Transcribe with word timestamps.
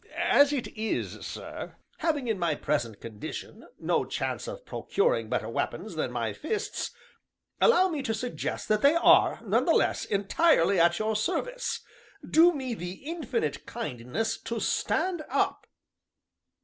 As 0.17 0.51
it 0.51 0.67
is, 0.69 1.23
sir, 1.23 1.75
having, 1.99 2.27
in 2.27 2.39
my 2.39 2.55
present 2.55 2.99
condition, 2.99 3.67
no 3.77 4.03
chance 4.03 4.47
of 4.47 4.65
procuring 4.65 5.29
better 5.29 5.47
weapons 5.47 5.93
than 5.93 6.11
my 6.11 6.33
fists, 6.33 6.89
allow 7.61 7.87
me 7.87 8.01
to 8.01 8.13
suggest 8.15 8.67
that 8.69 8.81
they 8.81 8.95
are, 8.95 9.39
none 9.45 9.65
the 9.65 9.73
less, 9.73 10.03
entirely 10.05 10.79
at 10.79 10.97
your 10.97 11.15
service; 11.15 11.81
do 12.27 12.51
me 12.51 12.73
the 12.73 12.93
infinite 13.05 13.67
kindness 13.67 14.37
to 14.41 14.59
stand 14.59 15.23
up." 15.29 15.67